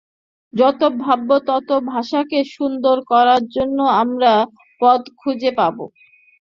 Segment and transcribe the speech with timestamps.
[0.53, 4.31] যত ভাবব, তত ভাষাকে সুন্দর করার জন্য আমরা
[4.81, 5.75] পথ খুঁজে পাব।